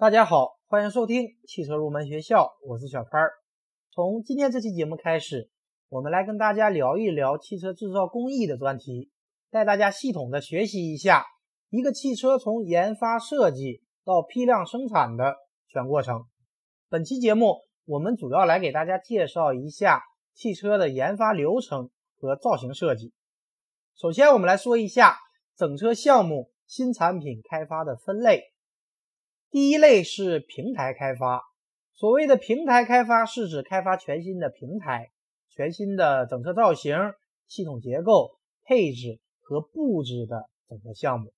[0.00, 3.32] 大家好，欢迎收听汽车入门学校，我是小潘儿。
[3.90, 5.50] 从今天这期节目开始，
[5.88, 9.10] 我们来跟大家聊一聊汽车制造工艺的专题，
[9.50, 11.24] 带大家系统的学习一下
[11.70, 15.34] 一个汽车从研发设计到批量生产的
[15.66, 16.26] 全过程。
[16.88, 21.90] 本期节目我们主要来给大家介绍一下汽车的研发流程
[22.20, 23.12] 和造型设计。
[23.96, 25.16] 首先，我们来说一下
[25.56, 28.44] 整车项目新产品开发的分类。
[29.50, 31.42] 第一类是平台开发。
[31.94, 35.10] 所谓的平台开发，是指开发全新的平台、
[35.48, 36.96] 全新的整车造型、
[37.48, 41.32] 系统结构、配置和布置的整个项目。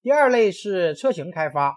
[0.00, 1.74] 第二类是车型开发。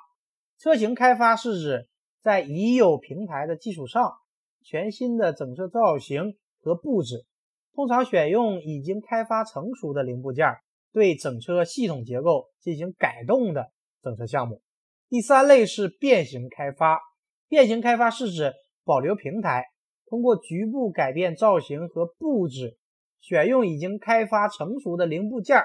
[0.59, 1.89] 车型开发是指
[2.21, 4.13] 在已有平台的基础上，
[4.61, 7.25] 全新的整车造型和布置，
[7.73, 10.45] 通常选用已经开发成熟的零部件，
[10.93, 13.71] 对整车系统结构进行改动的
[14.03, 14.61] 整车项目。
[15.09, 16.99] 第三类是变形开发，
[17.47, 18.53] 变形开发是指
[18.85, 19.65] 保留平台，
[20.05, 22.77] 通过局部改变造型和布置，
[23.19, 25.63] 选用已经开发成熟的零部件，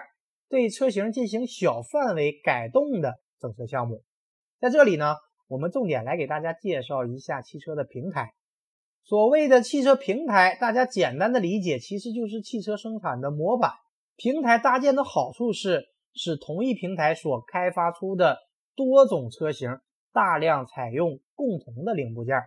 [0.49, 4.03] 对车型进行小范围改动的整车项目。
[4.59, 8.33] 在这里呢，我们重点来给大家介绍一下汽车的平台。
[9.03, 13.73] 所谓的汽车平台，大家简单的理解，其实就是汽车生产的模板。
[14.17, 18.39] 平台搭建的好处是，使同一平台所开发出的
[18.77, 19.79] 多种车型
[20.13, 22.43] 大量采用共同的零部件，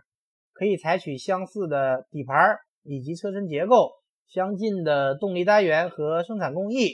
[0.53, 3.92] 可以采取相似的底盘以及车身结构、
[4.28, 6.92] 相近的动力单元和生产工艺。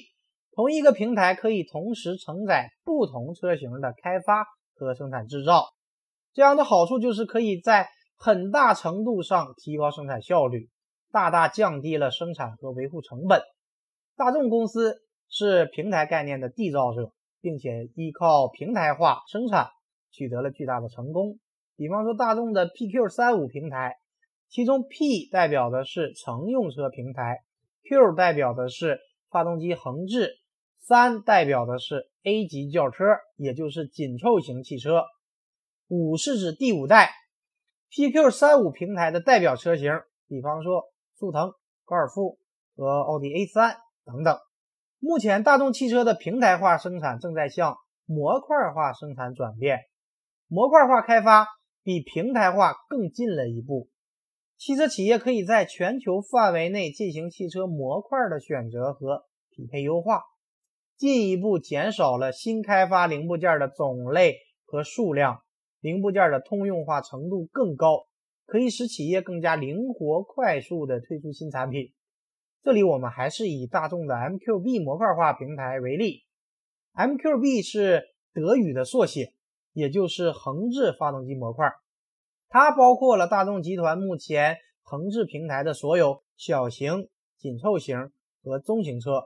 [0.55, 4.45] 同一个平台可以同时承载不同车型的开发
[4.75, 5.65] 和生产制造。
[6.33, 10.69] 这样的好处就是可以在很大程度上提高生产效率，
[11.11, 13.41] 大大降低了生产和维护成本。
[14.15, 17.11] 大众公司是平台概念的缔造者。
[17.43, 19.67] 并且依靠平台化生产
[20.11, 21.39] 取得了巨大的成功。
[21.75, 23.97] 比方说，大众的 PQ 三五平台，
[24.47, 27.43] 其中 P 代表的是乘用车平台
[27.89, 30.37] ，Q 代表的是发动机横置，
[30.79, 33.03] 三代表的是 A 级轿车，
[33.35, 35.03] 也就是紧凑型汽车，
[35.89, 37.11] 五是指第五代
[37.89, 39.91] PQ 三五平台的代表车型，
[40.29, 41.51] 比方说速腾、
[41.83, 42.37] 高尔夫
[42.77, 43.75] 和奥迪 A 三
[44.05, 44.37] 等等。
[45.05, 47.75] 目前，大众汽车的平台化生产正在向
[48.05, 49.79] 模块化生产转变。
[50.47, 51.45] 模块化开发
[51.83, 53.89] 比平台化更进了一步。
[54.57, 60.21] 汽车企业可以在全球范围内进行汽车模块的选择和匹配优化，
[60.95, 65.41] 进一步减少了新开发零部件的种类和数量，
[65.81, 68.05] 零部件的通用化程度更高，
[68.45, 71.91] 可以使企业更加灵活、快速地推出新产品。
[72.63, 76.23] 这里我们还是以大众的 MQB 模块化平台为例
[76.93, 78.03] ，MQB 是
[78.33, 79.33] 德语的缩写，
[79.73, 81.73] 也就是横置发动机模块。
[82.47, 89.25] 它包括了大众集团目前横置平台的所有小型、紧凑型和中型车。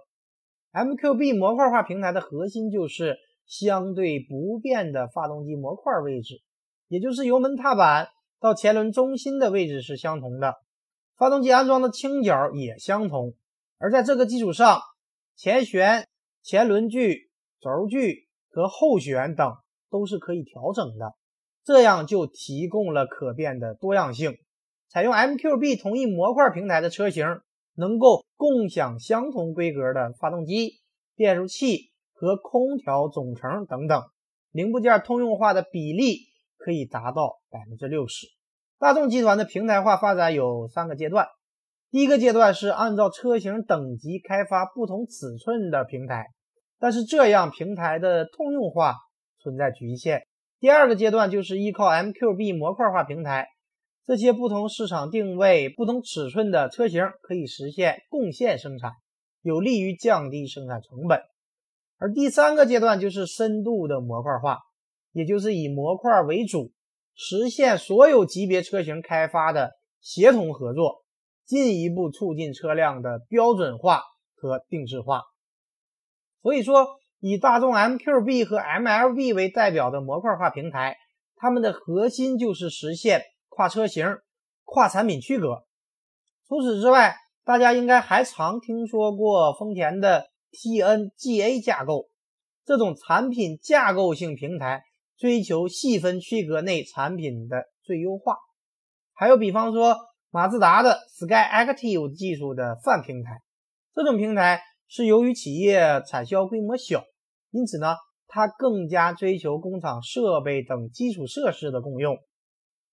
[0.73, 6.41] MQB 模块化平台的核心就是相对不变的发动机模块位置，
[6.87, 8.07] 也就是油门踏板
[8.39, 10.55] 到前轮中心的位置是相同的。
[11.17, 13.33] 发动机安装的倾角也相同，
[13.79, 14.79] 而在这个基础上，
[15.35, 16.07] 前悬、
[16.43, 19.57] 前轮距、轴距和后悬等
[19.89, 21.15] 都是可以调整的，
[21.63, 24.37] 这样就提供了可变的多样性。
[24.89, 27.25] 采用 MQB 同一模块平台的车型，
[27.73, 30.79] 能够共享相同规格的发动机、
[31.15, 34.03] 变速器和空调总成等等，
[34.51, 38.27] 零部件通用化的比例可以达到百分之六十。
[38.79, 41.25] 大众集团的平台化发展有三个阶段，
[41.89, 46.27] 第一个阶段是按照车型等级开发不同尺寸的平台，
[46.77, 48.93] 但是这样平台的通用化
[49.41, 50.27] 存在局限。
[50.59, 53.47] 第二个阶段就是依靠 MQB 模块化平台，
[54.05, 58.91] 这些不同市场定位、不同尺寸的车型可以实现共线生产，
[59.41, 61.19] 有利于降低生产成本。
[61.97, 64.59] 而第三个阶段就是深度的模块化，
[65.13, 66.71] 也就是以模块为主。
[67.19, 71.03] 实现所有级别车型开发的协同合作，
[71.45, 74.03] 进一步促进车辆的标准化
[74.35, 75.23] 和定制化。
[76.43, 76.87] 所以说，
[77.19, 80.95] 以大众 MQB 和 MLB 为代表的模块化平台，
[81.35, 84.05] 它们的核心就是实现跨车型、
[84.63, 85.65] 跨产品区隔。
[86.47, 92.09] 除此之外，大家应该还常听说过丰田的 TNGA 架构，
[92.63, 94.83] 这种产品架构性平台。
[95.17, 98.37] 追求细分区隔内产品的最优化，
[99.13, 99.97] 还有比方说
[100.29, 103.41] 马自达的 Sky Active 技术的泛平台，
[103.95, 107.03] 这种平台是由于企业产销规模小，
[107.49, 107.95] 因此呢
[108.27, 112.17] 它更加追求工厂设备等基础设施的共用。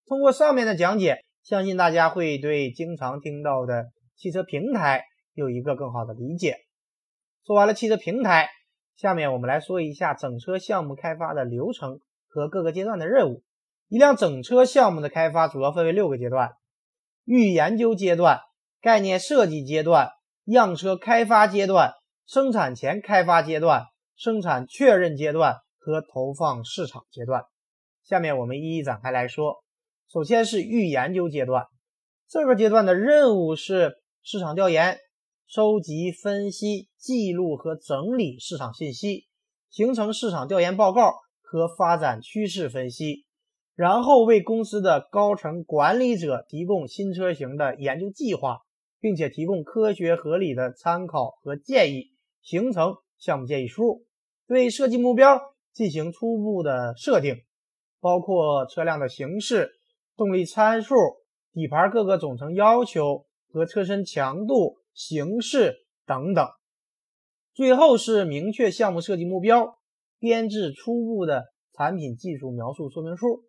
[0.06, 5.04] 通过上面的讲解，相信大家会对经常听到的汽车平台
[5.34, 6.56] 有一个更好的理解。
[7.44, 8.48] 说完了汽车平台，
[8.96, 12.00] 下面我们来说一下整车项目开发的流程
[12.34, 13.44] 和各个阶段的任务。
[13.86, 16.50] 一辆整车项目的开发主要分为六个阶段：
[17.24, 18.40] 预研究阶段、
[18.80, 20.10] 概念设计阶段、
[20.46, 21.92] 样车开发阶段、
[22.26, 23.84] 生产前开发阶段、
[24.16, 27.44] 生产确认阶段和投放市场阶段。
[28.02, 29.62] 下面我们一一展开来说。
[30.12, 31.66] 首先是预研究阶段，
[32.28, 34.98] 这个阶段的任务是市场调研。
[35.46, 39.26] 收集、分析、记录和整理市场信息，
[39.68, 41.12] 形成市场调研报告
[41.54, 43.24] 和发展趋势分析，
[43.76, 48.62] 然后为公司的高层管理者提供新车型的研究计划，
[48.98, 52.10] 并且提供科学合理的参考和建议，
[52.42, 54.04] 形成项目建议书。
[54.48, 55.40] 对设计目标
[55.72, 57.36] 进行初步的设定，
[58.00, 59.70] 包括车辆的形式、
[60.16, 60.96] 动力参数、
[61.52, 64.78] 底盘各个总成要求和车身强度。
[64.96, 66.48] 形式等等，
[67.52, 69.76] 最后是明确项目设计目标，
[70.24, 71.44] 编制初步的
[71.76, 73.44] 产品技术描述说明书。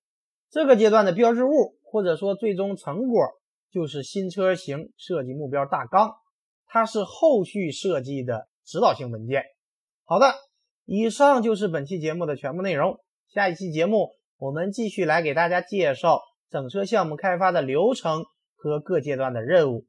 [0.49, 3.23] 这个阶段的标志物或者说最终成果
[3.71, 6.11] 就是新车型设计目标大纲，
[6.67, 9.43] 它是后续设计的指导性文件。
[10.03, 10.33] 好的，
[10.83, 12.99] 以上就是本期节目的全部内容。
[13.29, 16.19] 下一期节目我们继续来给大家介绍
[16.49, 19.85] 整车项目开发的流程和各阶段的任务。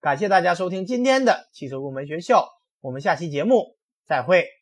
[0.00, 2.48] 感谢大家收听今天的汽车入门学校，
[2.80, 3.76] 我们下期节目
[4.06, 4.59] 再会。